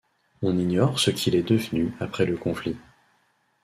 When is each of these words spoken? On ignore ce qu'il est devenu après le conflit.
On 0.41 0.57
ignore 0.57 0.97
ce 0.99 1.11
qu'il 1.11 1.35
est 1.35 1.47
devenu 1.47 1.93
après 1.99 2.25
le 2.25 2.35
conflit. 2.35 2.75